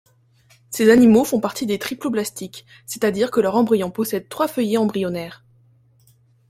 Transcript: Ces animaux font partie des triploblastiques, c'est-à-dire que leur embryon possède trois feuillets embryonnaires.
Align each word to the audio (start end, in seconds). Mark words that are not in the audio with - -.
Ces 0.71 0.89
animaux 0.89 1.23
font 1.23 1.39
partie 1.39 1.67
des 1.67 1.77
triploblastiques, 1.77 2.65
c'est-à-dire 2.87 3.29
que 3.29 3.39
leur 3.39 3.55
embryon 3.55 3.91
possède 3.91 4.29
trois 4.29 4.47
feuillets 4.47 4.77
embryonnaires. 4.77 5.45